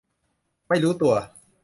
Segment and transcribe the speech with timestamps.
[0.67, 1.13] ไม่รู้ตัว